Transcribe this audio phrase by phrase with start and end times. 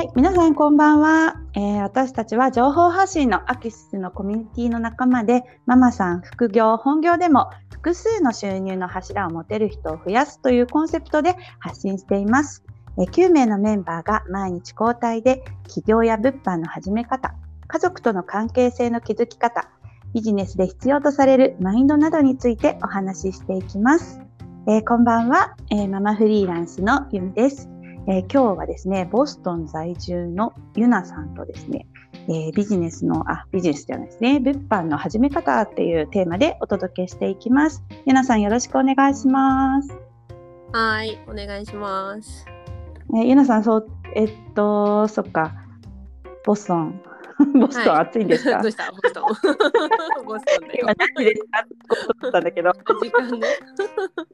[0.00, 12.64] はい、皆さんこんばんは、えー、私たちは情報発信のアキシスのコミュニティの仲間で、ママさん、副業、本業でも複数の収入の柱を持てる人を増やすというコンセプトで発信しています。
[12.98, 17.34] えー、9名のメンバーが毎日交代で起業や物販の始め方、
[17.66, 19.68] 家族との関係性の築き方、
[20.14, 24.22] ビジネスで必要とされるマインドなどについてお話ししていきます。
[24.66, 27.68] えー、こんばんは、えママフリーランスのゆみです。
[28.10, 31.86] えー、今日はですね、ボストン在住のユナさんとですね、
[32.28, 37.84] えー、ビジネスの、あ、ビジネスじゃないですね、物販の始め方っていうテーマでお届けしていきます。
[38.06, 39.96] ユナさんよろしくお願いします。
[40.72, 42.46] はい、お願いします。
[43.14, 45.52] えー、ユナさん、そう、えっと、そっか、
[46.44, 47.00] ボストン、
[47.60, 48.90] ボストン暑いんですか、はい、どうした？
[48.90, 49.24] ボストン。
[50.26, 50.78] ボストンだよ。
[50.82, 51.60] 今何ですか？
[51.60, 51.66] っ
[52.20, 52.70] てったんだけど。
[53.00, 53.46] 時間ね。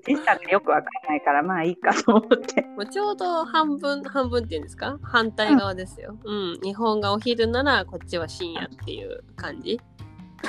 [0.05, 2.62] 時間がよくわからないから、まあいいかと思って。
[2.62, 4.98] もうちょうど半分、半分っていうんですか？
[5.03, 6.34] 反対側ですよ、うん。
[6.34, 6.61] うん。
[6.62, 9.81] 日本がお昼なら、こっちは深夜っていう感じ。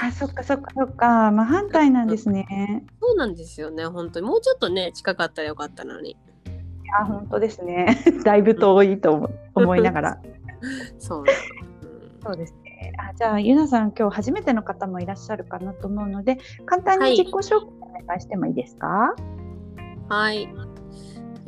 [0.02, 1.32] あ、そっかそっかそっか。
[1.32, 2.84] まあ反対なんですね。
[3.02, 4.28] そうなんですよね、本当に。
[4.28, 6.12] もうちょっとね、近かったらよかったのに。
[6.12, 6.16] い
[7.00, 7.98] や、本当ですね。
[8.24, 10.18] だいぶ遠いと思,、思いながら。
[11.00, 11.26] そう
[12.24, 12.92] そうですね。
[12.98, 17.68] あじゃあ、ゆなさん、今日初めての方もいらっしゃるかなと思うので、簡単に自己紹介
[18.04, 19.14] お願いしてもいいですか？
[20.10, 20.48] はい。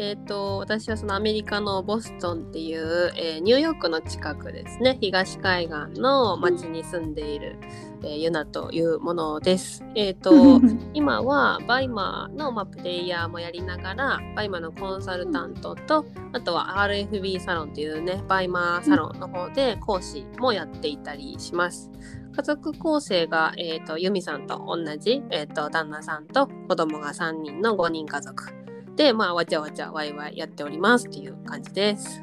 [0.01, 7.59] えーと、私はそのアメリカのボストンっていう、えー、ニューヨークの近くですね東海岸の町に住んでいる、
[8.03, 9.83] えー、ユナというものです。
[9.95, 10.31] えーと
[10.93, 21.91] 今は BUYMA の、まあ、プレイヤーもやりながら BUYMA のコンサルタントとあとは RFB サロンっていうね BUYMA サロンの方で講師もやっていたりします。
[22.31, 28.68] 家族構成が、えーと、ユミさんと同じ、えーと旦那さんと子供が3人の5人家族で、
[29.13, 32.21] まあ、わちゃわちゃワイワイやっておりますっていう感じです。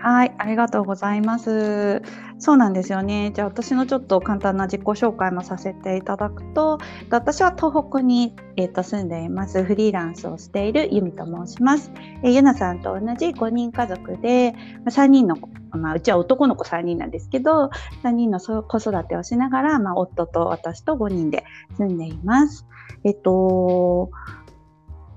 [0.00, 2.02] はい、ありがとうございます。
[2.38, 3.32] そうなんですよね。
[3.34, 6.78] じゃあ私のちょっと簡単な自己紹介もさせていただくと、
[7.10, 9.64] 私は東北に、えー、と住んでいます。
[9.64, 11.90] フリーランスをしているユミと申します。
[12.22, 14.54] えー、ゆなさんと同じ5人家族で、
[14.86, 15.36] 3人の、
[15.72, 17.70] まあ、うちは男の子3人なんですけど、
[18.04, 21.44] 3人の子育てをしながら、まあ、夫と私と5人で
[21.76, 22.66] 住んでいます。
[23.02, 24.10] えっと、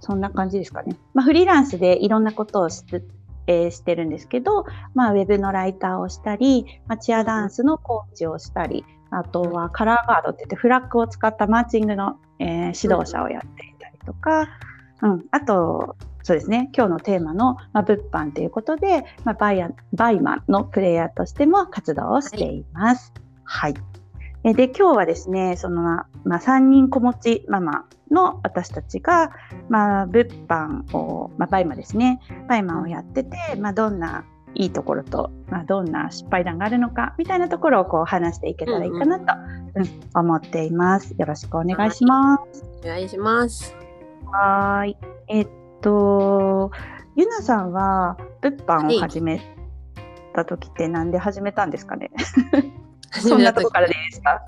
[0.01, 0.97] そんな感じですかね。
[1.13, 2.83] まあ、フリーランスでいろんなことをし,、
[3.47, 14.49] えー、してるんですけど、まあ、ウェブのライターをしたり、まあ、チアダンスのコーチをしたり、あとはカラーガードって言ってフラッグを使ったマーチングの、えー、指導者をやっていたりとか、
[15.03, 23.13] うん、あと、そうですね、今日のテーマの、まあ、物販ということで、まあ、バイ、BUYMA のプレイヤーとしても活動をしています。
[23.43, 23.91] はい、はい
[24.43, 25.83] で、今日はですね、その、
[26.23, 29.31] まあ、3人子持ちママの私たちが、
[29.69, 39.25] まあ、物販を、まあ、 BUYMA ですね、 BUYMA をやってて、まあ、どんないいところと、まあ、どんな失敗談があるのか、みたいなところをこう話していけたらいいかなと、
[39.75, 41.15] うん、うん、思っています。
[41.17, 42.65] よろしくお願いします。
[42.83, 43.75] お願いします。
[44.31, 44.97] はい。
[45.27, 45.47] えっ
[45.81, 46.71] と、
[47.15, 49.41] ゆなさんは物販を始め
[50.33, 52.11] た時って何で始めたんですかね？
[53.11, 54.43] そんなとこからでいいですか？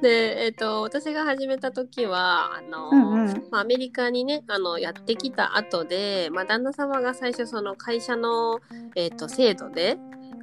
[0.00, 8.60] で、えーと、私が始めた時はあの、うんうん、まあ、アメリカにねあのやってきた後で、まあ、旦那様が最初その会社の、
[8.94, 9.96] えーと、制度で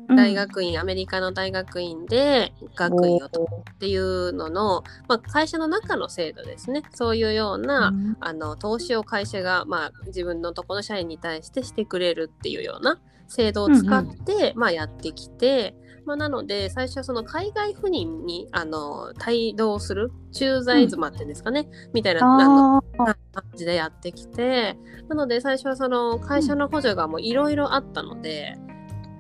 [0.10, 6.84] 大学院、うん、アメリカの大学院で学位を取っていうのの、まあ、会社の中の制度ですね。
[6.92, 15.76] そういうような、うん、あの投資を会社が、まあ、自分のとこの社員に対してしてくれるっていうような制度を使って、うんうん、まあ、やってきて
[16.06, 24.78] まあ、なので最初はその海外赴任にあの帯同する駐在妻っていうんですかね、うん、みたいな感じでやってきて
[25.08, 28.56] なので最初はその会社の補助がもういろいろあったので、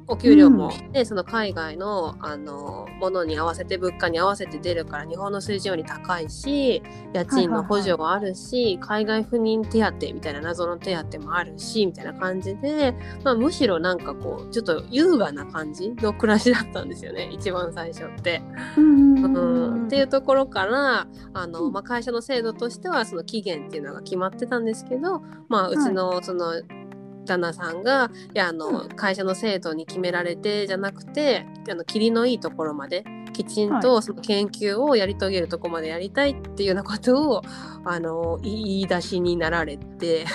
[0.07, 6.83] お給料も、ね、うん、その海外のあのものに合わせて物価に合わせて出るから日本の水準より高いし
[7.13, 18.41] 家賃の補助もあるし、海外赴任手当みたいな謎の手当もあるしみたいな感じで、まあ、むしろなんかこうちょっと優雅な感じの 暮らしだったんですよね一番最初って。
[18.77, 26.82] うん、っていうところからあの、まあ、会社の制度としてはその期限っていうのが決まってたんですけど、まあ、うちのその、はい
[27.25, 33.03] 旦那さんがいやあの、会社の制度に決められてじゃなくてあの霧のいいところまで
[33.33, 37.41] きちんとその研究をやり遂げるとこまでやりたいっていうようなことを
[37.85, 40.25] あの言い出しになられて。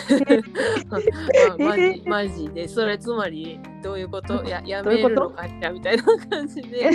[0.91, 2.69] まあ、マジマジで。
[2.69, 4.45] それつまりどういうこと？
[4.45, 5.71] ややめるのかしら？
[5.71, 6.91] みたいな感じで。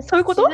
[0.00, 0.48] そういうこと？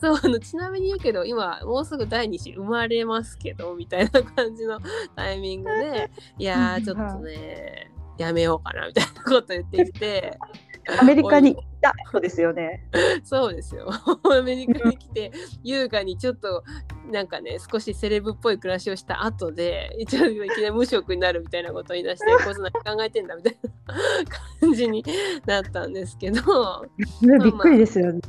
[0.00, 4.78] そうあのちなみに言うけど今もうすぐ第2子生まれますけどみたいな感じの
[5.16, 10.36] タイミングでいや ちょっとねやめようかなみたいなこと言ってきて
[11.00, 12.82] アメリカに行ったそうですよね。
[13.22, 13.90] そうですよ。
[14.24, 15.32] アメリカに来て
[15.62, 16.64] 優雅にちょっと
[17.10, 23.90] なんかね少しセレブっぽい暮らしをした後で一応いきなり無職になるみたいなことを言い出して こいつ何考えてんだみたいな
[24.60, 25.04] 感じに
[25.46, 26.86] なったんですけど。
[27.20, 28.20] びっくりですよね。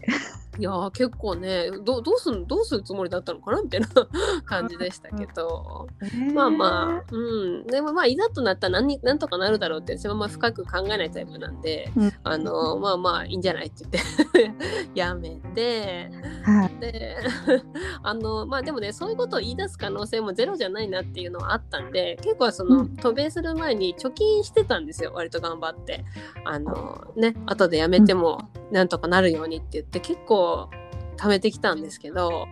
[0.59, 3.87] いや結構ねどどうすんどうするつもりだったのかなみたいな
[4.43, 5.87] 感じでしたけど、
[6.33, 7.17] まあまあう
[7.63, 7.67] ん。
[7.67, 13.85] でもまあいざとなったら何何とかなるだろうって私はまあ深く考えないタイプなんで、うん、あのまあまあいいんじゃないって
[14.33, 16.11] 言って やめて、
[16.43, 17.17] はい、で
[18.03, 26.05] あのまあでもねそういうことを言い出す可能性もゼロじゃないなっていうのはあったんで結構その、うん、渡米する前に貯金してたんですよ割と頑張って。
[26.45, 30.69] あのね後でやめてもなんとかなるようにって言って結構
[31.17, 32.47] 貯めてきたんですけどやっ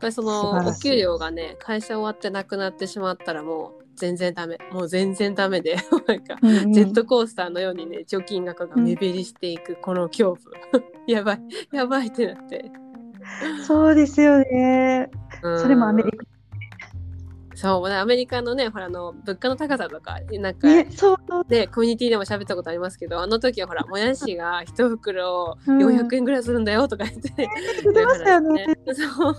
[0.00, 5.76] ぱりそのお給料がね会社終わってなくなってしまったらもう全然ダメもう全然ダメで
[6.08, 10.84] なんか、ジェットコースターのようにね貯金額が目減りしていくこの恐怖。
[11.06, 11.40] やばい
[11.72, 12.70] やばいってなって
[13.66, 15.10] そうですよね、
[15.42, 16.24] うん、それもアメリカ。
[17.60, 21.16] そうアメリカのねほらあの物価の高さとかなんか、ね、そう。
[21.46, 28.66] でコミュニティでも喋ったことありますけどあの時はほらもやしが一袋400円ぐらいするんだよとか言って、うん、言ってましたよね。
[28.94, 29.30] そ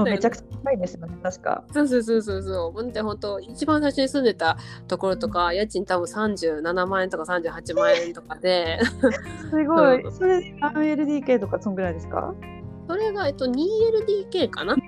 [0.00, 0.04] う。
[0.04, 1.64] めちゃくちゃ高いですよね確か。
[1.72, 2.72] そうそうそうそうそう。
[2.72, 8.80] ほんで本当一番最初に住んでたところとか家賃多分37万円とか38万円とかで。
[9.50, 12.34] すごい、 それで 1LDK とかそんぐらいですか？
[12.88, 14.80] それが、えっと、2LDK かな、うん、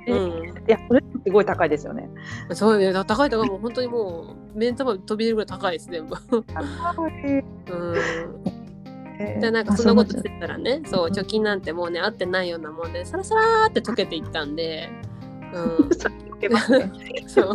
[0.49, 2.09] いや、それすごい高いですよね。
[2.55, 6.17] そうね、高い高い、もう本当にもう、目ん玉飛び出るぐらい高いです、全部。
[6.27, 6.37] う
[7.97, 9.41] ん。
[9.41, 14.89] でなんかそんなことしてたらねそう貯金なんてもうね合ってないようなもんでさらさらって溶けていったんで、
[15.53, 15.91] うん、
[17.27, 17.53] そう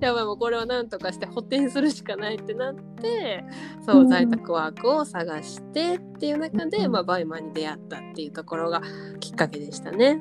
[0.00, 3.44] やばいもうこれをなんとかして補填するしかないってなって
[3.80, 8.82] そう在宅ワークを探してっていう中で、まあ、バイマンに出会ったっていうところが
[9.20, 10.20] きっかけでしたね。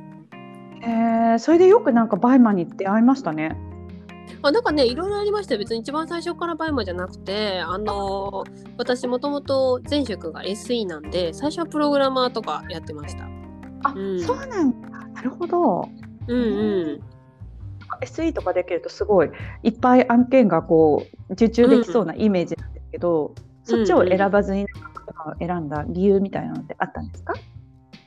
[0.81, 3.57] えー、それでよくなんかバイマンに出会いましたね。
[4.41, 13.27] あなんかねいろいろありました別に一番最初からバイマンじゃなくてあのー、私もともと前職が SE なんで最初はプログラマーとかやってました。
[13.83, 15.89] あ、うん、そうなんだなるほど。
[16.33, 17.03] うんうん。
[18.01, 19.31] SE とかできるとすごい
[19.63, 24.67] いっぱい案件がこう受注できそうなイメージなんですけど、うん、そっちを選ばずに
[25.39, 27.33] 選んだ理由みたいなのってあったんですか、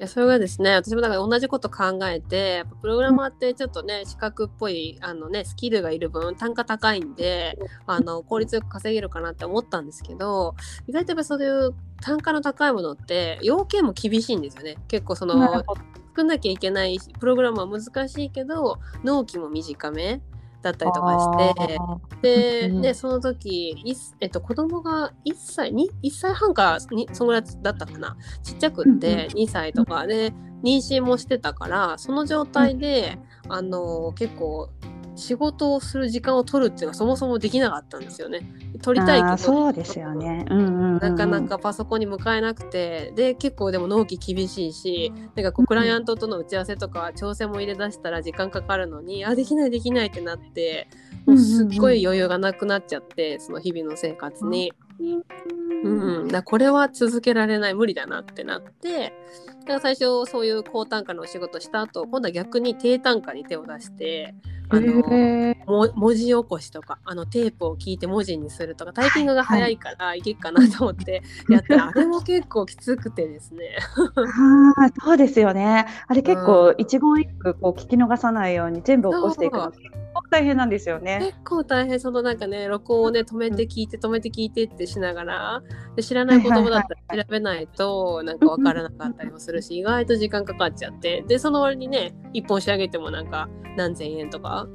[0.03, 10.57] いやそれがですね私もだから同じこと考えてやっぱプログラマーってちょっとね資格っぽいあの、ね、スキルがいる分単価高いんであの効率よく稼げるかなって思ったんですけど
[10.89, 14.77] 意外とやっぱそういう単価の高いものって要件も厳しいんですよね。
[14.89, 15.63] 結構その
[16.13, 20.21] 作んなきゃいけないプログラムは難しいけど納期も短め
[20.61, 21.19] だったりとか
[22.21, 23.83] してで、ね、その時
[24.21, 28.17] えっと、子供が1歳に1歳半かにそのぐらいだったかな。
[28.45, 30.07] ちっちゃくって2歳とか。
[30.07, 30.33] で
[30.63, 33.19] 妊娠もしてたからその状態で
[33.49, 34.71] あの結構
[35.17, 38.49] 仕事をする時間を取るっていうのはそもそもできなかったんですよね。
[38.81, 50.89] 取りたいけどそうですよね、うんうんうん、なかなかパソコンに向かえなくてで結構でも納期厳しいしなんかこうクライアントとの打ち合わせとか調整も入れ出したら時間かかるのにあできないできないってなって
[51.27, 54.73] もうすっごい余裕がなくなっちゃってその日々の生活に。
[55.85, 59.13] うん、だこれは続けられない無理だなってなって
[59.63, 64.33] だから最初そういう高単価のお仕事した後今度は逆に低単価に手を出して
[64.73, 73.77] あの文字起こしとかあのテープを聞いて文字にするとかタイピングが早いからいけっかなと思ってやって、はい、あれも結構きつくてですね。
[74.07, 75.87] はそうですよね。
[76.09, 80.02] あれ結構一言一句こう聞き逃さないように全部起こしていくの結構
[80.33, 81.19] 大変なんですよね。
[81.21, 82.01] 結構大変。
[82.01, 85.63] そのなんかね録音をね止めて聞いて止めて聞いてってしながら
[85.95, 91.23] で知らない言葉だったら調べないとなんか分からなかったりもするし意外と時間かかっちゃって。
[91.29, 94.67] でその割にね一本仕上げてもなんか何千円とか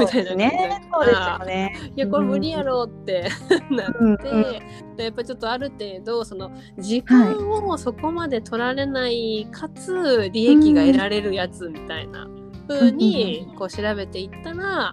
[0.00, 0.80] みたいなね。
[0.90, 1.92] そうですよね。
[1.94, 3.28] いやこれ無理やろって
[3.70, 12.26] なって、うん、やっぱちょっとある程度その時間をそこまで取られないかつ利益が得られるやつみたいな
[12.68, 14.92] 風にこう調べていったら。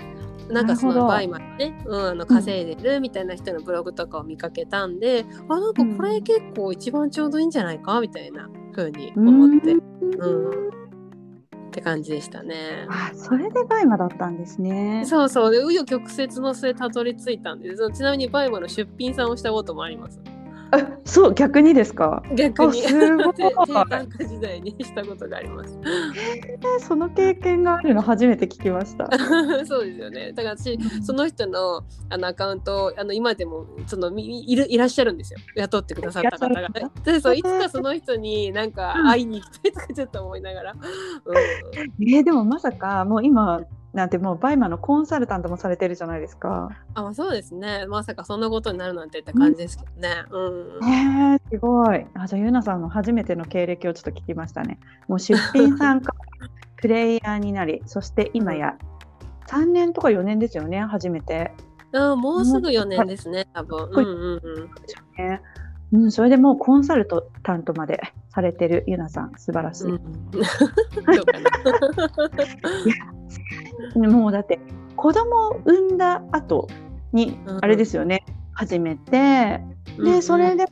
[0.50, 9.82] なんかそのバイマンね、うん、あの稼いでるみたいな人のブログとかを見かけたんで、うん、あなんかこれ結構一番ちょうどいいんじゃないかみたいな風に思って、うん、
[10.20, 10.70] うん
[11.70, 12.88] って感じでしたね。
[12.90, 15.04] あそれでバイマだったんですね。
[15.06, 20.20] そうそうで紆余曲折の末たどり着いたんですちなみにバイマの出品さんをしたこともあります。
[21.06, 22.22] そう逆にですか？
[22.36, 22.82] 逆に。
[22.82, 23.34] すごい。
[23.36, 23.54] 低
[23.90, 25.80] 単価時代にしたことがあります
[26.80, 29.10] その経験があるの初めて聞きました。
[29.66, 30.32] そうですよね。
[30.34, 35.40] だから私その人のあのアカウントあの今でもそのいるいらっしゃるんですよ。
[35.56, 36.62] 雇ってくださった方が。
[36.70, 36.70] ね
[37.04, 40.76] でそういつかその人になんか会いに行きたいとかちょっと思いながら、う
[41.34, 41.38] ん、
[42.08, 43.62] えー、でもまさかもう今
[43.94, 46.70] なんてもうバイマのコンサルタントもされてるじゃないですか。
[46.94, 47.86] あ、まあ、そうですね。
[47.88, 50.26] まさかそんなことになるなんてって感じですけどね。
[50.30, 50.88] うん。
[50.88, 52.06] えー、すごい。
[52.14, 54.80] あ、じゃあゆなさんの初めての経歴をちょっと聞きましたね。
[55.08, 56.14] もう出品参加
[56.78, 58.78] プレイヤーになり、そして今や
[59.48, 61.52] 3年とか4年ですよね、初めて。
[61.94, 63.90] あ、もうすぐ4年ですね、多分。
[63.92, 64.70] うんうんうん。
[65.18, 65.42] ね。
[65.92, 67.08] うん、それでもうコンサル
[67.44, 69.88] タントまでされてるゆなさん素晴らしい。
[69.88, 69.96] うん、
[73.96, 74.60] いやもうだって
[74.96, 76.68] 子供を産んだ後
[77.12, 79.62] にあれですよね、うん、始めて
[79.98, 80.66] でそれで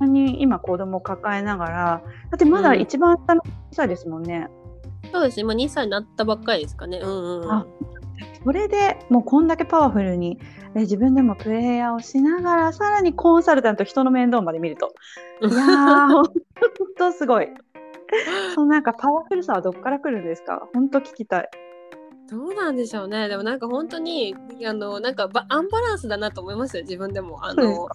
[0.00, 4.48] に今子供を抱えながらだってまだ一番下の2歳ですもんね。
[5.12, 6.98] そうです今2歳になったばっかりですかね。
[6.98, 7.66] うんうん、あ
[8.44, 10.38] それでもうこんだけパワフルに
[10.74, 14.94] え自分でもプレイヤーをしながらさらにコンサルタント人の面倒まで見ると。
[15.42, 16.24] いやーほん
[16.96, 17.48] とすごい。
[18.54, 20.68] そのなんかパワフルさはどっから来るんですか？
[20.74, 21.48] 本当聞きたい。
[22.30, 23.28] どうなんでしょうね。
[23.28, 27.44] でもなんか本当にあのなんかアンバランスだなと思いますよ自分でも。
[27.44, 27.88] あの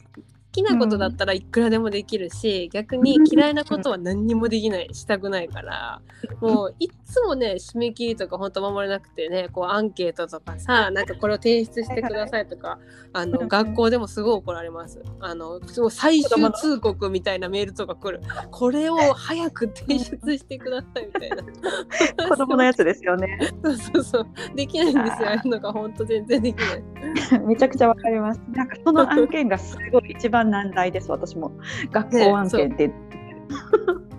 [0.56, 6.02] きなことだったらいくらでもできるし、うん、逆に嫌いなことは何にもできないしたくないから。
[6.40, 12.80] もういつもね締め切りとか本当守れなくてねこうアンケートとかさなんかこれを提出してくださいとか
[13.14, 15.02] あの学校でもすごい怒られます。
[15.20, 15.60] あの
[15.90, 18.22] 最終通告みたいなメールとか来る。
[18.52, 21.44] これを早く提出してくださいみたいな。
[22.30, 23.40] 子供のやつですよね。
[23.64, 24.28] そうそうそう。
[24.56, 25.28] できないんですよ。
[25.28, 27.40] ああいうのが本当全然できない。
[27.46, 28.42] めちゃくちゃわかります。
[28.52, 31.52] なんかその案件がすごい一番難題です私も。
[31.92, 32.88] 学校案件って。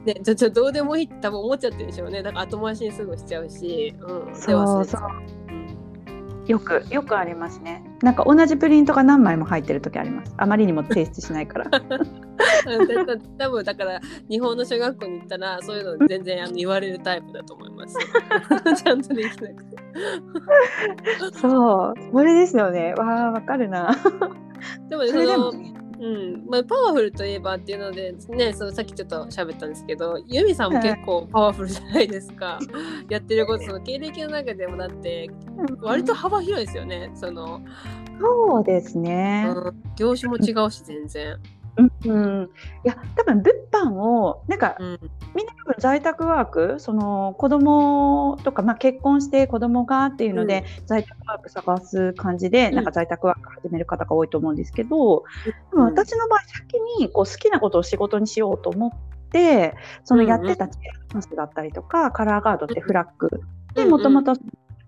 [0.06, 2.22] ね、じゃじゃどうでもいいって多分思っちゃってるでしょうね。
[2.22, 5.46] だから後回しにすぐしちゃうし、うん、そうそう。
[6.46, 7.82] よくよくありますね。
[8.02, 10.32] なんか同じプリントが何枚も入ってる時あります。
[10.36, 11.70] あまりにも提出しないから。
[13.38, 17.98] 多分だから日本の小学校に行ったらそういうの全然あの言われるタイプだと思います。
[18.80, 19.76] ちゃんとできなくて。
[21.40, 21.94] そう。
[22.12, 22.94] それですよね。
[22.96, 23.90] わあわかるな。
[24.88, 25.52] でもそれでも
[25.98, 26.46] うん。
[26.48, 32.58] まあ、パワフルといえばっていうので、ね、そのさっきちょっと喋ったんですけどユミさんも結構パワフルじゃないですか。
[33.08, 35.30] やってることその経歴の中でもだって
[35.80, 37.60] 割と幅広いですよねその。
[38.20, 41.38] そうですね、うん、業種も違うし全然。
[41.78, 42.50] うん、
[42.84, 44.98] いや多分物販をなんか、うん、
[45.34, 55.24] みんな多分在宅ワークその子供とか、まあ、結婚して子供がっていうので、うん、在宅ワーク探す感じで、うん、なんか在宅ワーク始める方が多いと思うんですけど、
[55.70, 58.90] でも私の場合先にこう好きなことを仕事にしようと思っ
[59.30, 63.28] てそのやってたチェアスだったりとか、カラーガードってフラッグ。
[63.74, 64.36] でもともと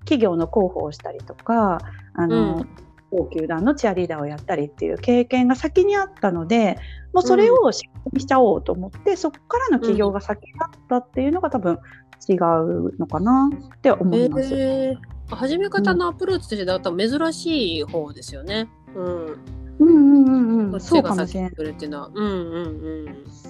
[0.01, 1.79] 企業の広報をしたりとか
[2.15, 2.65] あの、
[3.11, 6.79] 高球団のチアリーダーをやったりっていう経験が先にあったので
[7.13, 11.79] もうそれを仕事にしちゃおうと思って、うん、そこからの起業が先だったっていうのが多分
[12.29, 14.55] 違うのかなって思います。
[14.55, 18.69] えー、始め方のアプローチとしてだったら珍しい方ですよね。
[18.95, 19.37] うん、うん
[19.79, 21.53] うんうんうん、そうかもしれない。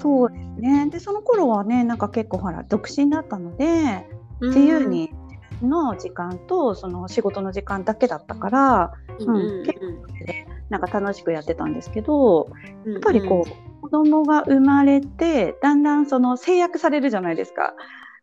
[0.00, 0.88] そうですね。
[0.90, 4.06] でその頃はねなんか結構ほら独身だったので、
[4.40, 5.10] 自由に
[5.62, 9.86] の時間とその仕事の時間だけだったから、うん、結構
[10.68, 12.50] なんか楽しくやってたんですけど、
[12.86, 17.74] やっぱりこう子供が生まれてだんだんその制約されるじゃないですか。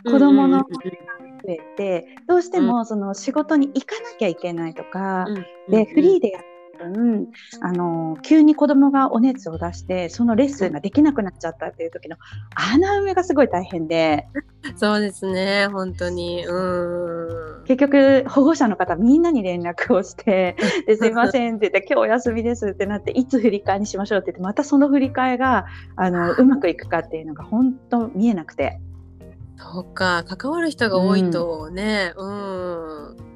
[0.05, 5.25] 子供の時間が増えて、どうしてもその仕事に行かなきゃいけないとか、
[5.69, 7.27] でフリーでやって分
[7.61, 12.17] あの急に子供がお熱を出してそのレッスンができなくなっちゃったっていう時の
[12.53, 14.27] 穴埋めがすごい大変で。
[14.77, 16.45] そうですね本当に。
[16.45, 17.63] うん。
[17.65, 20.55] 結局保護者の方みんなに連絡をして
[20.87, 25.65] 「ですいません」って言って「今日お休みです」ってなっていつ振り替えにしましょうって言ってまたその振り替えが
[25.95, 28.79] あのうまくいくかっていうのが本当見えなくて。
[29.57, 33.34] そうか関わる人が多いとね、うん、うん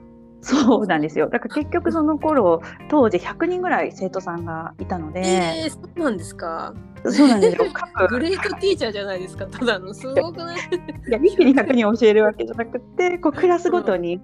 [0.49, 1.29] そうなんですよ。
[1.29, 5.21] だから結局その頃当時100人ぐらい生徒さんがいたので。
[5.21, 6.73] えー、そうなんですか？
[7.05, 7.65] そうなんですよ。
[8.09, 9.45] グレートティーチャーじゃないですか？
[9.45, 10.57] ただのすごくない？
[10.57, 14.19] いや一気に100人教えるわけじゃなくてこうクラスごとに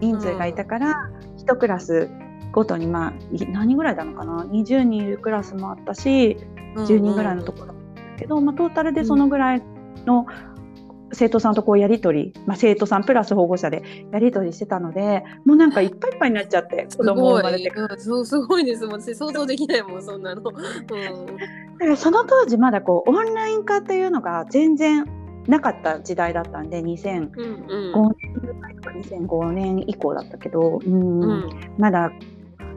[0.00, 2.08] 人数がいたから、うん、1クラス
[2.52, 3.12] ごとにまあ
[3.52, 6.36] 何ぐらいなのかな？20人いるクラスもあったし
[6.76, 7.74] 10人ぐらいのところだ
[8.18, 9.62] けど、うんうん、まあ、トータルでそのぐらい
[10.06, 10.26] の
[11.12, 18.64] 生徒さんとこうやり取り、まあ、生徒さんプラス保護者でやり取りしてたのでもうなんかいっぱいいっぱいになっちゃって 子供生まれてそうすごい。
[18.70, 25.06] ですもん想像できないもんそんなの、うん、からその当時まだこうオンライン化っていうのが全然
[25.48, 27.30] なかった時代だったんで2005年
[28.76, 32.12] とか2005年以降だったけど、うん、うん、まだ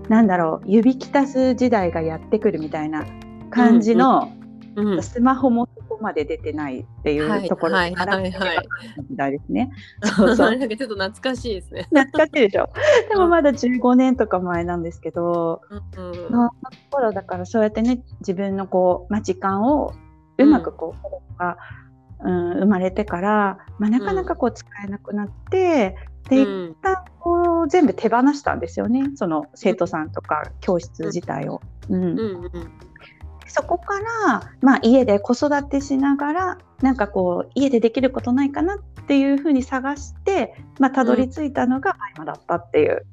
[0.10, 3.06] なんだろう指きたす時代がやってくるみたいな
[3.50, 4.32] 感じの、
[4.76, 8.32] うんうん、スマホもそこまで出てないっていうところから時
[9.12, 9.72] 代ですね。
[10.04, 10.50] そうそう。
[10.58, 11.88] なんかちょっと懐かしいですね。
[11.90, 12.70] 懐かしいでしょ。
[13.10, 16.50] でもまだ15年とか前なんですけど、うん、その
[16.92, 19.94] 頃だからそうやってね自分のこう、まあ、時間を
[20.38, 25.96] うまくこう、うん、うん、生まれてから、まあ、なかなかこう使えなくなって、
[26.30, 31.62] で一旦こう全部手放したんですよねその生徒さんとか教室自体を。
[31.90, 32.50] うん、うんうん
[33.48, 43.06] そこから、まあ、家で子育てしながらなんかこう家でできることないかなっていうふうに探して、まあ、たどり着いたのが今だったっていう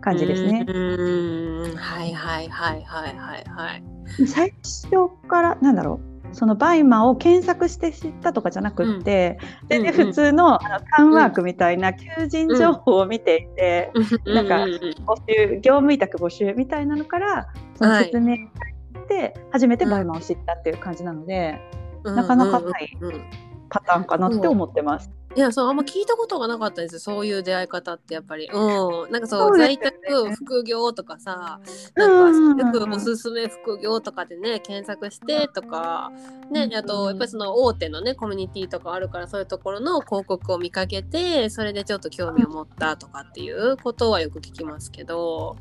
[0.00, 0.64] 感じですね。
[0.66, 4.26] うんはいはいはいはいはいはい。
[4.26, 13.90] 最初からなんだろうそのバイマを検索して知ったとかじゃなくって、うん、全然普通の,、あのタウンワークみたいな求人情報を見ていて、
[14.24, 18.40] うん、なんか募集業務委託募集みたいなのからその説明し
[19.06, 21.60] て初めてバイマを知ったっていう感じなので、
[22.04, 22.96] なかなかない
[23.68, 25.10] パターンかなって思ってます。
[25.36, 26.98] いやそうあんま聞いたことがなかったです。
[26.98, 28.48] そういう出会い方ってやっぱり。
[28.50, 29.12] うん。
[29.12, 31.60] なんかそう、ね、在宅副業とかさ
[31.94, 36.10] なんかよくおすすめ副業とかでね検索してとか
[36.50, 45.58] ねあとやっぱりその大手のねコミュニティとかあるからそういうところの広告を見かけてそれでちょっと興味を持ったとかっていうことはよく聞きますけど。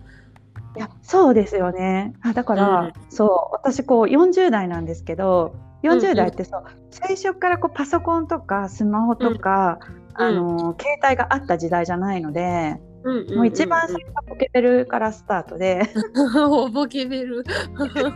[0.76, 2.14] いやそうですよね。
[2.22, 6.68] あだから、うん、そう私こう40代なんですけど40代ってそう、うん。
[6.68, 9.80] うん、最初からこうパソコンとかスマホとか、
[10.18, 15.84] うん、あの携帯があった時代じゃないので、うんうん、もう一番最初はポケベルからスタートで。
[16.74, 17.44] ポケベル。
[17.78, 18.12] パソ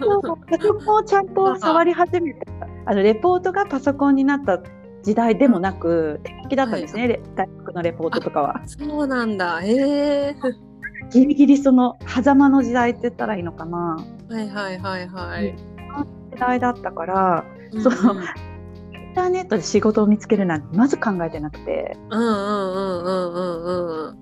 [0.75, 2.39] コンをちゃんと触り始めた
[2.85, 4.59] あのレポートがパソコンになった
[5.03, 8.61] 時代でもなく手書きだったんですね、はい、大学のレポートとかは。
[8.65, 9.59] そうなんだ。
[9.61, 10.35] へえ
[11.11, 13.97] ギリギリその狭間の時代って言ったらいいのかな。
[14.29, 15.55] はいはいはいはい。
[16.31, 18.15] 時代だったから、うん、そのイ
[19.11, 21.97] ンターネットで仕事を見つけるなんてまず考えてなくて。
[22.09, 24.17] うんうんうんうんうんうん。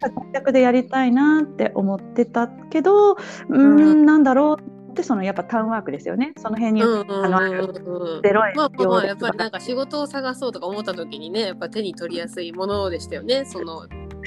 [0.00, 3.16] 在宅でやりたいなって思ってたけど、
[3.48, 6.32] うん、ん、なんだろうってそのやっぱタウンワークですよね。
[6.36, 13.86] その辺に、うんうん、あのゼロ円まあまあやっぱりなんか仕事を探そうとか思った時にねやっぱ手に取りやすいものでしたよねその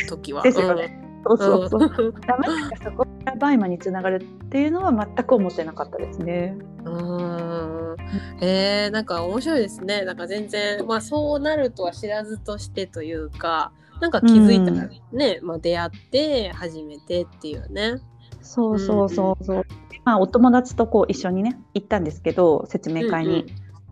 [0.10, 0.44] 時は。
[0.44, 1.01] ですよね。
[1.30, 2.14] うんそうそうそう。
[2.28, 6.58] まさかそこからバイマにつながるっていうのは全く思ってなかったですね。
[6.86, 7.96] うん。
[8.42, 10.04] えー、なんか面白いですね。
[10.04, 18.02] なんか全然まあそうなるとは知らずとしてというか、なんか気づいたらね、うん、まあ出会って初めてっていうね。
[18.42, 19.58] そうそうそうそう。
[19.58, 19.64] うん、
[20.04, 23.46] まあお友達とこう一緒にね行ったんですけど説明会に。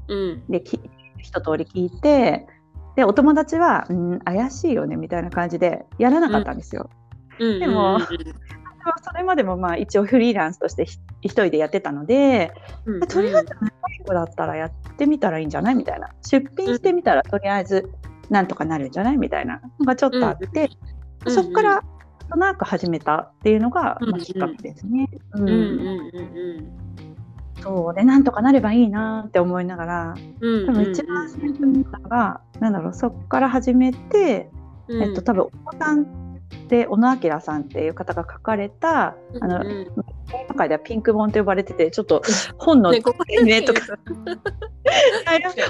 [0.08, 0.80] うん、うん、でき
[1.20, 2.48] 一通り聞いて。
[2.96, 6.90] でお友達は、うん、怪しいよねみたいな感じでやらなかったんですよ。
[7.40, 10.84] でも、それまでもまあ一応フリーランスとして
[11.22, 12.52] 一人でやってたので、
[12.86, 13.72] うん、とりあえず長い
[14.06, 17.90] 子だったらやってみたらいいんじゃないみたいな出品してみたらとりあえず
[18.30, 20.70] なんとかなるんじゃないみたいなのがちょっとあって、
[21.26, 21.84] うん、そこから
[22.30, 25.10] となく始めたっていうのが、まあ、きっかけですね。
[27.62, 30.16] そうでなんとかなればいいなって思いながら、
[30.66, 34.50] 多分一番最初にったのがなんだろうそこから始めて、
[34.90, 36.06] えっと多分お子さん
[36.68, 39.88] で小野明さんっていう方が書かれた、あの、うん、
[40.48, 42.22] 今回ではピンク本と呼ばれててちょっと
[42.58, 43.02] 本の題
[43.44, 43.82] 名とか。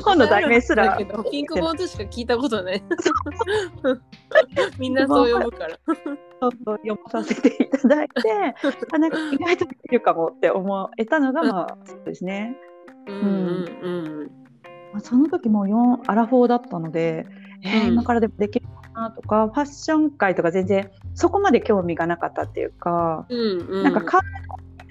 [0.03, 0.97] 本の題名すら。
[1.31, 2.83] ピンク本としか聞いたことない。
[4.77, 5.77] みんなそう読むから。
[6.41, 8.55] そうそう読まさせていただいて
[8.93, 12.55] あなんか意外とできるかもって思えたのがまあそうですね。
[13.07, 14.29] うんうん
[14.93, 15.01] うん。
[15.01, 17.25] その時も4アラフォーだったので、
[17.63, 18.67] えー、今からでもできる
[18.99, 24.23] なとかファッション界とか全然そこまで興味がなかったっていうか、うんうん、なんか買う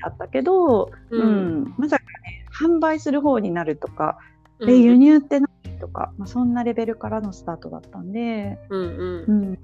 [0.02, 4.18] だったけど、うん、うん、まさかね販売する方になるとか、
[4.60, 9.24] で輸入って何とか、まあ、そんなレベルからのスタートだったんで、うん、うん。
[9.26, 9.58] うん、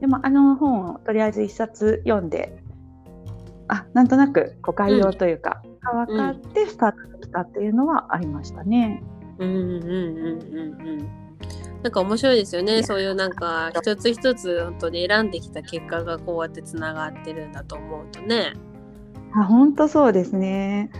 [0.00, 2.58] でもあの本をとりあえず一冊読んで
[3.68, 9.02] あなんとなくこう概要というか、が分かってスタートできたっていうのはありましたね。
[9.38, 11.23] うんうんうんうんうん
[11.84, 18.54] なんか面白いですよねそういうなんか一つ一つ本当に選んできた結果がこうやってつながってるんだと思うとね。
[19.36, 20.90] あ本当そうですね。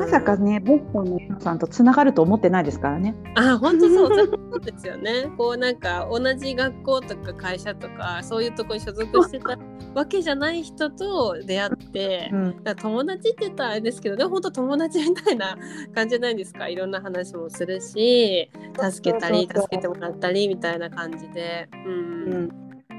[0.00, 3.14] まさかね、ボッコの皆さんとつながると思ってないですからね。
[3.34, 4.08] あ本当そう。
[4.08, 5.30] そうですよね。
[5.38, 9.58] こうなんか同じ学校とか会社とかそういうとこに所属してた
[9.94, 15.56] わけじゃない人と出会って、うん、友達って言ったらあれですけどでも本当友達みたいな
[15.94, 16.68] 感じじゃないですか。
[16.68, 21.70] いろんな話もするし助けたり助けてもらったりみたいな感じで。
[21.86, 22.48] うん、うん。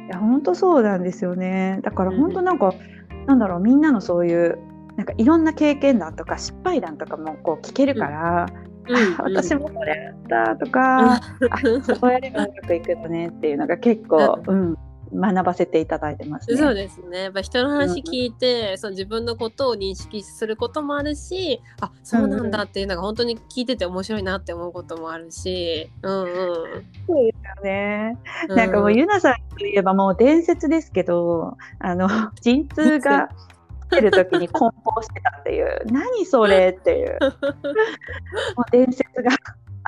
[0.07, 1.79] いや本当そうなんですよね。
[1.83, 2.73] だから本当なんか、
[3.11, 4.57] うん、なんだろうみんなのそういう
[4.99, 8.47] なんかいろんな経験談とか失敗談とかもこう聞けるから、
[8.85, 9.93] うん、私もこれ
[10.27, 11.21] やったとか、あ
[11.97, 14.75] そうやればうまくいくのねっていうのが結構、うん、
[15.13, 17.21] 学ばせていただいてます、ね、そうですね。
[17.21, 26.27] やっぱ人の話聞いて、うん、その自分のことを認識することもあるし、あそうなんだっていうのが本当に聞いてて面白いなって思うこともあるし、うんうん。
[27.07, 28.17] そうですよね。
[28.49, 32.09] なんかもう、ゆなさんといえばもう伝説ですけど、あの
[32.41, 33.29] 陣痛が
[33.89, 35.81] 来てる時に梱包してたっていう。
[35.85, 37.17] 何それっていう。
[38.55, 39.31] もう伝説が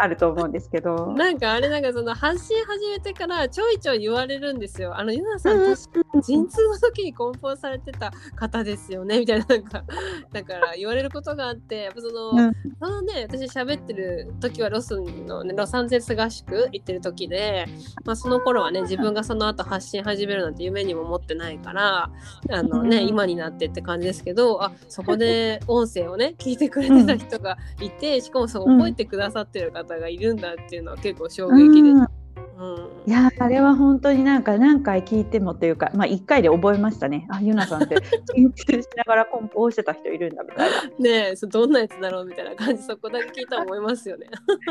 [0.01, 1.13] あると思うんですけど。
[1.13, 4.97] なんかあれなんかその発信始めてからちょいちょい言われるんですよ。
[4.97, 9.19] あのゆなさん確か陣痛の時に梱包されてた方ですよね。
[9.19, 9.83] みたいななんか
[10.33, 17.67] だから言われることがあってやっぱその、うん、そのね私喋ってる時はロスの、ね、ロサンゼルス合宿行ってる時で、
[18.03, 22.09] まあ、その頃はね自分がその後発信始めるなんて夢にも思ってないから
[22.49, 32.21] あのね、うん、今になってって感じですけどあそこで音声をね聞いてくれてた人がいてしかもそう覚えてくださってる方方がいるんだっていうのは結構衝撃です。
[32.61, 37.25] うん、いやあれは本当になんか何回聞いてもというか、まあ、1回で覚えましたね。
[37.29, 37.95] あゆなさんって
[38.37, 40.81] 緊張しながら梱包してた人いるんだみたいな。
[40.99, 44.27] ねえそどんなやつだろうみたいな感じそこだけ聞いたら思いますよね。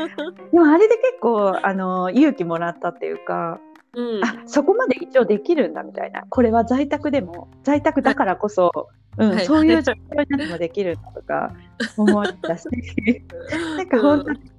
[0.53, 3.59] でもあれで結構あの勇気もらったっていうか。
[3.93, 11.53] うん、あそこまで一応できるんだみたいなこれは在宅でも在宅だからこそ、うん、はい、そういう状況になってもできるんだとか
[11.97, 12.69] 思ったし
[13.75, 14.50] なんか本当に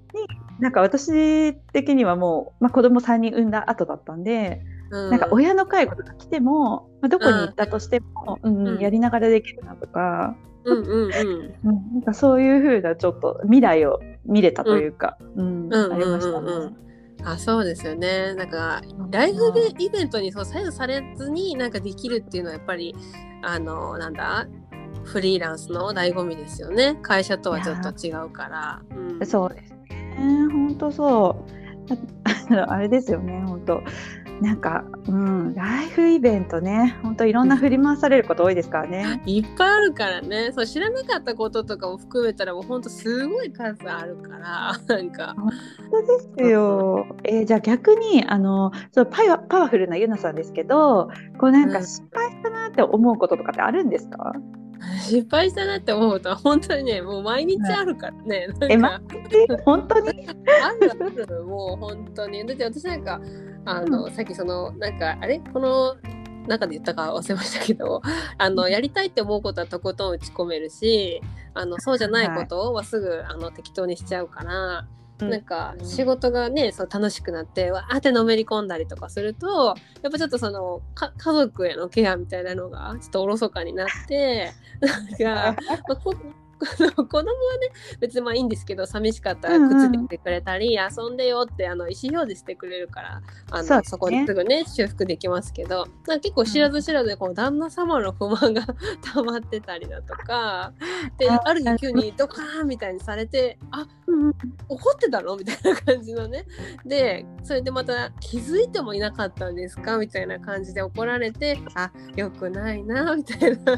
[0.60, 11.10] なんか私的にはもう、まあ、子供3人産んだ後だったんで、うん、なんか親の介護とか来ても、まあ、どこに行ったとしても、うん、うん、やりながらできるなとか、うんうん
[11.64, 11.92] うん。
[11.94, 16.76] なんかそういうふうなちょっと未来を見れたというか、うんありましたね。
[17.24, 18.34] あそうですよね。
[18.34, 22.94] なんかライブイベントにそう左右されずになんかできるっていうのはやっぱり
[23.42, 24.46] あのなんだ
[25.04, 26.98] フリーランスの醍醐味ですよね。
[27.02, 28.82] 会社とはちょっと違うから。
[28.96, 29.74] うん、そうです
[30.22, 30.48] ね。
[30.52, 31.44] 本当そ
[32.50, 32.54] う。
[32.68, 33.42] あれですよね。
[33.46, 33.82] 本当。
[34.40, 39.22] なんか、うん、ライフイベントね、本当いろんな振り回されること多いですからね。
[39.24, 45.34] いっぱいあるからね、そう知らなかったこととかも含めたらもう本当すごい数あるから、なんか。
[45.36, 45.50] 本
[45.90, 47.06] 当ですよ。
[47.22, 51.08] えー、じゃあ逆にあのそうパワパワフルなゆなさんですけど、
[51.38, 54.32] こうなんか失敗したなって思うこととかってあるんですか？
[54.34, 54.61] うん
[55.00, 58.48] 失敗したなって思うと本当にねもう毎日あるからね。
[58.68, 59.00] え、ま、
[59.64, 60.26] 本当に？
[60.28, 62.46] あるあるもう本当に。
[62.46, 63.20] だって私なんか
[63.64, 65.40] あの、うん、さっきそのなんかあれ？
[65.52, 65.96] この
[66.46, 68.02] 中で言ったか忘れましたけど
[68.36, 71.22] あのやりたいって思うことはとことん打ち込めるし
[71.54, 74.86] あのそうじゃないことはすぐ、はい、あの適当にしちゃうから。
[75.28, 85.06] なんか仕事がねそう楽しくなってわーってのめり込んだりとかするとやっぱちょっとその家族へのケアみたいなのがちょっとおろそかになってなん
[85.54, 86.14] か、 まあ、こ
[86.96, 87.70] 子供はね
[88.00, 98.62] 別にまあいいんですけど寂しかったら靴でてくれたり、うんうん、遊んでよってあの意思表示してくれるからあのそ,、こですぐね修復できますけど結構知らず知らずでこう旦那様の不満が
[99.14, 100.72] 溜まってたりだとか
[101.18, 104.34] である日急にドカーンみたいにされてあ、うん、
[104.68, 105.36] 怒ってたの？
[105.36, 106.44] みたいな感じのね。
[106.84, 109.98] でそれでまた気づいてもいなかったんですか？
[109.98, 113.72] みたいな感じで怒られてあよくないなみたいな、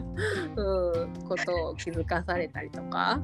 [0.57, 3.21] うん、ことを気づかされたりとか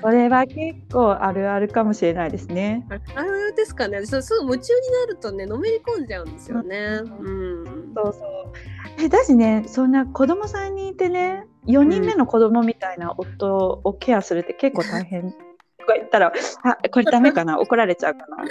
[0.00, 2.86] それは結構あるあるかもしれないですね。
[3.14, 4.04] あるですかね。
[4.06, 7.00] そうすぐ夢中になるとねのめり込んじゃうんですよね。
[7.02, 9.02] うん、そうそう。
[9.04, 15.32] えだしねそんな子供さんにいてね4人目の子供みたいな夫をケアするって結構大変。
[15.78, 18.44] とか言ったら、あ、これダメかな、怒られちゃうかな？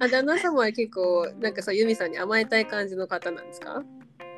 [0.06, 3.82] あ、旦那様は結構、なんかそう、由美さんに甘えたい感じの方なんですか？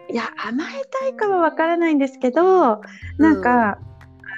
[0.08, 2.80] いや、甘えたいかはわからないんですけど、
[3.18, 3.78] なんか、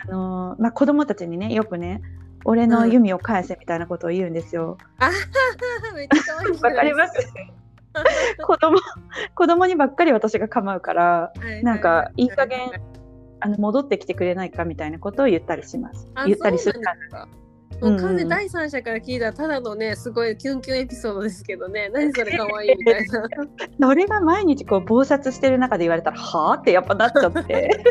[0.04, 2.02] あのまあ、子供たちにねよくね
[2.44, 4.78] 俺の弓を返せみたいなことを言うんですよ。
[4.98, 5.10] あ、
[5.94, 6.60] めっちゃ可愛い。
[6.60, 7.14] わかります？
[8.44, 8.78] 子供
[9.34, 12.70] 子供にばっかり私が構うから、はいはい、なんかいい加減、
[13.40, 16.08] あの戻ってきてくれないかみたいなことを言ったりします。
[16.26, 17.28] 言ったりするから。
[17.80, 23.24] もう完全第三者から聞いたただのねすごいキュンキュンエピソードですけどね 何それ可愛いみたいな。
[23.88, 26.56] それが毎日こう忙殺してる中で言われたらはあ？
[26.56, 27.84] ってやっぱなっちゃって。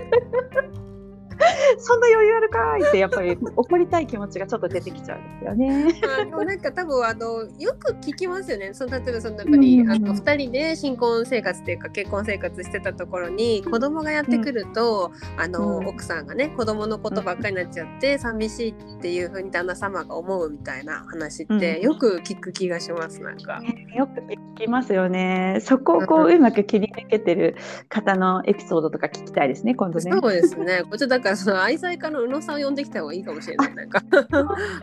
[1.80, 6.02] そんな余裕あるかいってやっぱり怒りたい気持ちがちょっと出てきちゃうんですよね。
[6.20, 8.74] あでもなんか多分あのよく聞きますよね。
[8.74, 23.62] その例えばそのやっぱり、うん、あの二人で新婚生活っていうか結婚生活してたところに子供がやってくると、うん、あの、うん、奥さんがね子供のことばっかりになっちゃって寂しいっていうふうに旦那様が思うみたいな話ってよく聞く気がしますなんか。
[23.96, 25.60] よく聞きますよね。
[25.62, 27.56] そこをこううまく切り抜けてる
[27.90, 30.12] 方のエピソードとか聞きたいですね今度ね。
[30.12, 30.84] そうですね。
[30.84, 33.76] こっちだからその愛妻家の宇野さんを呼んできた方がいいかもしれない。
[33.76, 34.04] なんか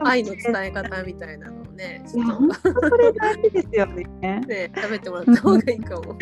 [0.00, 2.02] 愛の伝え方みたいなのをね。
[2.06, 2.16] そ
[2.96, 4.40] れ大事ですよね。
[4.46, 6.16] ね食べてもらった方がいいかも。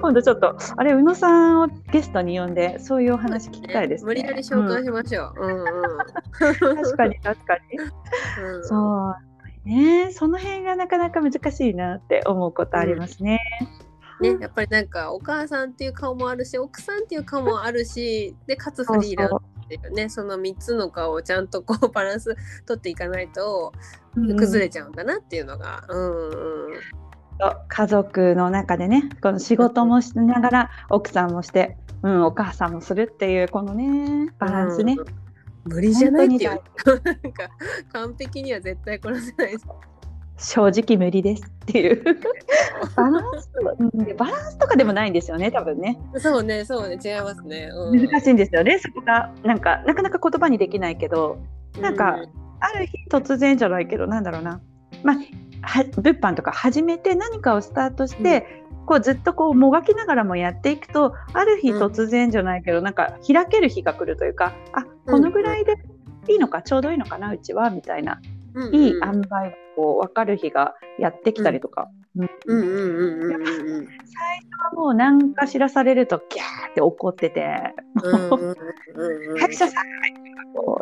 [0.00, 5.44] 今度ちょっとあれ宇野さんをゲストに呼んでそういうお話聞きたいです、ね、無理やり紹介しましょう。
[5.44, 5.66] うん、うんうん
[6.76, 7.78] 確かに確かに。
[8.44, 13.40] うん、そうねその辺がなかなか難しいなって思うことありますね。
[14.20, 23.72] ね、やっぱりなんかお母さんっていう顔もあるし奥さんっていう顔もあるしでかつフリーランスっていうねその3つの顔をちゃんとこう バランス取っていかないと
[24.14, 25.84] 崩れちゃうんだなっていうのが。
[25.88, 26.80] うん、うん。
[27.68, 34.96] 家族の中でねこの仕事もしながら奥さんもして、うん、お母さんもするっていうこのねバランスね、
[35.66, 36.50] うん、無理じゃないっていう。
[37.04, 37.50] なんか
[37.92, 39.66] 完璧には絶対こなせないです
[40.38, 42.04] 正直無理ですっていう。
[42.94, 43.50] バランス
[44.16, 45.98] バランスとかでもないんですよね多分ね。
[46.18, 48.78] そうねそうね違いますね、うん、難しいんですよね。
[48.78, 51.38] そこがなんかなかなか言葉にできないけど
[51.80, 52.28] なんか、うん、
[52.60, 54.60] ある日突然じゃないけどなんだろうな。
[55.02, 55.16] まあ
[55.96, 58.46] 物販とか始めて何かをスタートして、
[58.80, 65.76] うん、こうずっとこうもがきながらもやっていくとある日突然じゃないけど、なんか開ける日が来るというかあこのぐらいで
[66.28, 68.20] いいのか、ちょうどいいのかなうちはみたいな、
[68.72, 71.88] いい塩梅がこう分かる日がやってきたりとか。
[72.18, 72.50] 最初
[74.64, 77.40] はもう何か知らされるとギャーって怒ってて
[79.38, 79.86] 「役者さん!」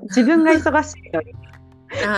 [0.07, 1.35] 自分が忙しいのに。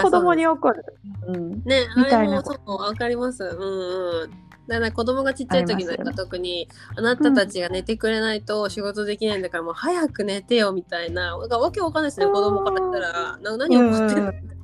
[0.03, 0.85] 子供に怒る。
[1.27, 2.43] うん、ね、みたいな。
[2.43, 3.45] そうわかります。
[3.45, 4.31] うんうん。
[4.67, 11.39] だから子供がちっちゃい時なんか特にあなたたちが寝てくれないと仕事できないんだからもう早く寝てよみたいな。
[11.39, 12.27] なんかわけわかんないですね。
[12.27, 13.39] 子供からしたら。
[13.39, 14.56] な何怒ってるみたいな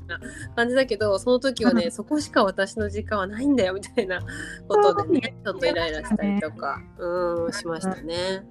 [0.57, 4.20] 感じだけどその時はねそこしか私の時間はないんだよみたいな
[4.68, 8.46] ことでねちょっとイライラしたりとかうんしましたね。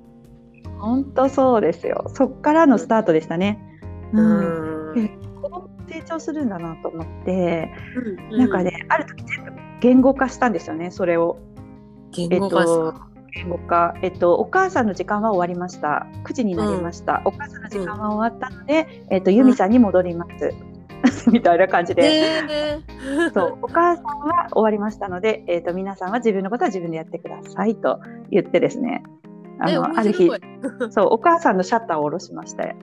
[0.80, 3.60] 本当そうですよそっからのスタートでしたね。
[4.14, 5.32] うん、うん
[5.92, 11.38] 成長するんだなと思って、うんうん、なんかねある時全部言語化したんですよねそれを。
[12.12, 16.06] 言語化、えっと言語化、えっと、お母さんの時間は終わりました。
[16.26, 17.20] 9時になりました。
[17.20, 20.54] うん、お母さんの時間は終わったので、えっと、由美さんに戻ります。
[21.32, 29.04] みたいな感じで、えー、 そうお母さんは終わりましたので、えーと、皆さんは自分のことは自分でやってくださいと言ってですね。
[29.60, 30.32] あのある日
[30.90, 32.76] そうお母さんのシャッターを下ろしまして。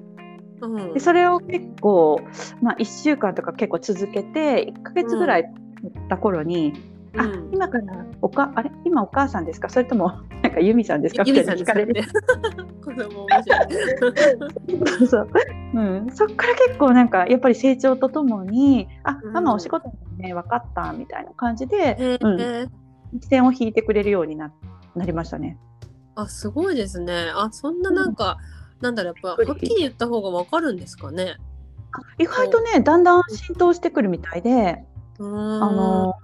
[0.61, 2.21] うん、でそれを結構、
[2.61, 5.45] まあ、1週間とか結構続けて1か月ぐらい
[6.09, 8.71] た頃に、うん、あ今からおかあれ？
[8.85, 9.69] 今お母さんですか？
[9.69, 10.09] それとも
[10.43, 11.23] なんか由美さんですか？
[11.27, 11.95] 由美さん聞かれる？
[12.85, 15.07] 子供面白い。
[15.09, 15.29] そう、
[15.75, 15.81] う。
[15.81, 22.39] ん、そっから結構なんかやっぱり成長とともにあ、ママお仕事ね分かったみたいな感じで、うん、
[23.21, 24.53] 視線を引いてくれるようにな
[24.95, 25.59] なりましたね。
[26.15, 27.31] あすごいですね。
[27.35, 31.35] あそんななんか、うんなんだろうやっぱはっきり言った方がわかるんですかね。
[32.17, 34.85] 意外とねだんだん浸透してくるみたいで、
[35.19, 36.15] あの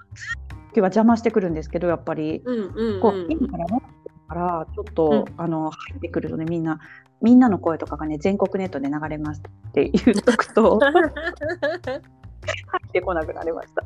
[0.74, 3.86] 時は邪魔してくるんですけどやっぱり、うんうんうん、こう今から持って
[4.28, 6.80] からちょっと、うん、あの入ってくるとねみんな
[7.22, 10.90] みんなの声とかがね全国ネットで流れますって言っとくと 入
[12.88, 13.82] ってこなくなりました。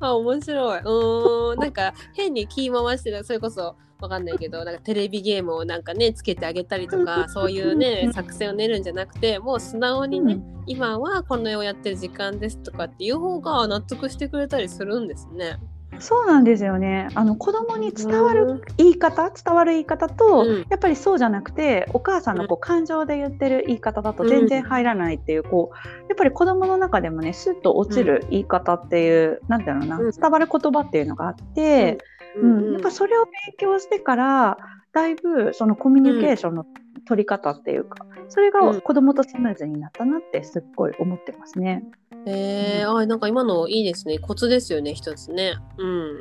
[0.00, 0.80] あ面白い。
[0.84, 1.58] うん。
[1.58, 3.24] なんか変に気回してる。
[3.24, 15.58] それこそわかんないけどなんかテレビゲームをなんかねつけてあげたりとかそういうね作戦を練るんじゃなくてもう素直にね、今はこの絵をやってる時間ですとかっていう方が納得してくれたりするんですね。
[16.00, 17.08] そうなんですよね。
[17.14, 25.76] あの子供に伝わる言い方、伝わる言い方と、うん、やっぱりそうじゃなくて、お母さんのこう感情で言ってる言い方だと全然入らないっていう、こう
[26.08, 31.98] やっぱり子供の中でもね、スッと落ちる言い方っていう、うん、ていうのな、伝わる言葉っていうのがあって、
[32.36, 34.58] うん、やっぱそれを勉強してから、
[34.92, 36.66] だいぶそのコミュニケーションの
[37.06, 41.84] 取り方っていうか、それが子供とスムーズになったなってすっごい思ってますね。
[42.26, 44.18] えー、あなんか今のいいですね。
[44.18, 45.54] コツですよね一つね。
[45.78, 46.16] うん。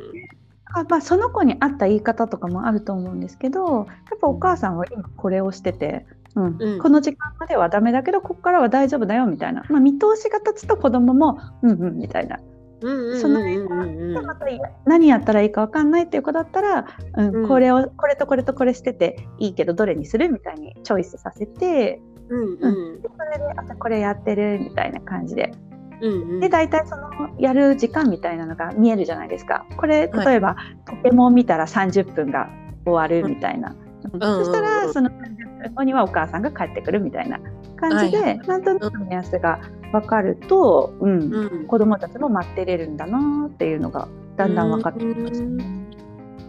[0.75, 6.57] あまあ、その子に合った言い方とかもあると思うんですけどやっぱお母さんは今これをしてて、うん。
[6.59, 12.39] うん、この時間まではダメだけどここからは大丈夫だよみたいな、まあ、見通しが立つと子供もうんうんみたいな。
[13.21, 14.45] その間また
[14.85, 16.85] 何やったらいいか分かんないっていう子だったら、
[17.15, 25.51] うん、これをこれとこれとこれしてていいけどどれにするみたいにチョイスさせてうんうん、それで朝これやってるみたいな感じで。
[26.01, 29.65] うんうん、で大体そのやる時間みたいなのが見えるじゃないですか。
[29.77, 32.49] これ例えば、はい、ポケモン見たら30分が
[32.85, 33.75] 終わるみたいな。
[34.11, 37.39] うん、そしたらその30分後にはお母さんが帰ってくるみたいな
[37.77, 39.59] 感じで、はい、なんとなく目安が
[39.91, 45.41] 分かると、うん、うん、子どもたちも待ってれるんだなっていうのがだんだん分かってきます。
[45.41, 45.83] ね。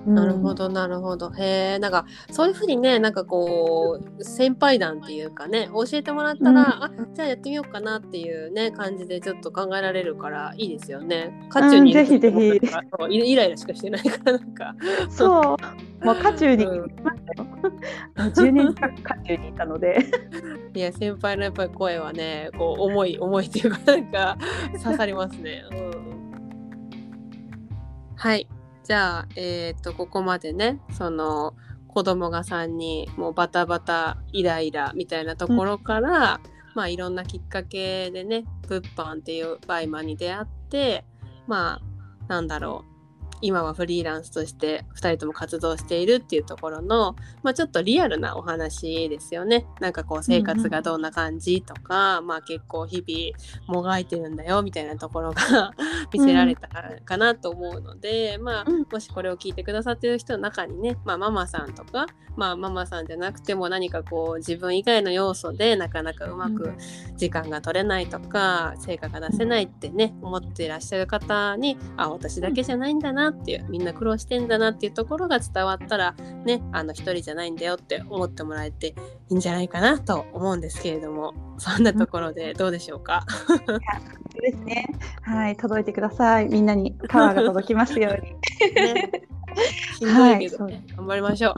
[0.06, 1.30] なるほどなるほど。
[1.30, 11.48] へえんかそういうふうにねなんかこう先輩談っていうかね教えてもらったら、うん、あじゃあやってみようかなっていうね感じでちょっと考えられるからいいですよね。
[11.50, 12.60] 渦中にいる、ぜひぜひ。
[13.10, 14.74] イライラしかしてないからなんか。
[15.08, 15.56] そ
[16.02, 16.04] う。
[16.04, 17.48] もう渦中にいましたよ、
[18.16, 19.98] うん、10年近く渦中にいたので。
[20.74, 24.36] いや先輩のやっぱり声はねこう重い重いっていうかなんか
[24.82, 25.64] 刺さりますね。
[25.70, 25.90] うん、
[28.16, 28.48] はい
[28.85, 31.55] じゃあ、えっ、ー、と、ここまでね、その、
[31.88, 36.40] 子供が3人、もうバタバタ、イライラみたいなところから、うん、
[36.75, 41.05] まあ、いろんなきっかけでね、物販っていうバイマンに出会って、
[41.47, 42.93] まあ、なんだろう、
[43.44, 49.66] 今はフリーランスとして2人とも活動しているっていうところの、まあ、ちょっとリアルなお話ですよね。
[49.80, 55.72] なんかこう生活がどんな感じとか、うん、まあ結構日々もがいてるんだよみたいなところが
[56.11, 56.68] 見せられた
[57.04, 66.72] かなと思うので、うん、まあもしこれを聞いてくださってる人の中にね、まあ、ママさんとか、まあ、ママさんじゃなくても何かこう自分以外の要素でなかなかうまく
[67.16, 78.94] 時間が取れないとか成果が出せないってね思っていらっしゃる方にあ私だけじゃないんだなっていうみんな苦労してんだなっていうところが伝わったらねあの一人じゃないんだよって思ってもらえてい
[79.31, 83.27] いんじゃないかなと思うんですけれどもそんなところでどうでしょうか？
[84.40, 84.87] ですね。
[85.23, 86.49] はい、届いてください。
[86.49, 88.35] みんなにパワーが届きますように。
[88.75, 89.11] ね、
[89.99, 91.55] しんどいけど、ねはい、頑張りましょう。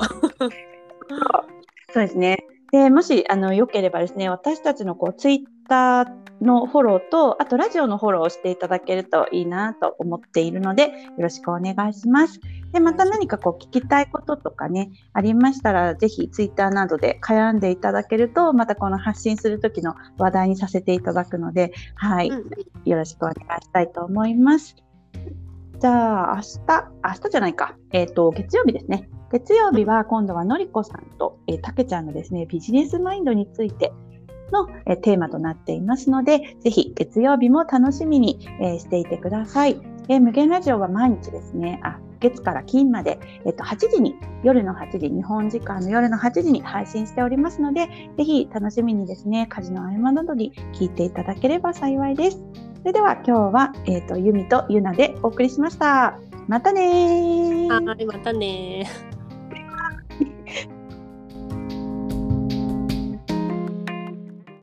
[1.93, 2.47] そうですね。
[2.73, 12.41] でもしあのよければですね、私たちのこうツイッターのフォローと、あとラジオのフォローをしていただけるといいなと思っているので、よろしくお願いします。
[12.73, 22.51] で、また何かこう聞きたいこととかね、ありましたら、ぜひツイッターなどで絡んでいただけると、またこの発信する時の話題にさせていただくので、はい、うん、
[22.85, 24.77] よろしくお願いしたいと思います。
[25.81, 27.77] じゃあ、明日、明日じゃないか。
[27.93, 29.09] えっ、ー、と、月曜日ですね。
[29.33, 33.93] 月曜日は今度はのりこさんと、えー、たけちゃんのですね、ビジネスマインドについて
[34.53, 39.81] の、え、テーマとなっていますので、ぜひ月曜日も楽しみに、え、していてください。
[40.09, 52.43] え、無限ラジオは毎日ですね、あ月から金まで、えっと、8時に、夜の8時、日本時間の夜の8時に配信しておりますので、ぜひ楽しみにですね、家事の合間などに聞いていただければ幸いです。
[52.81, 56.19] それでは今日は、えっ、ー、と、ゆみとゆなでお送りしました。
[56.47, 58.87] またねはい、またね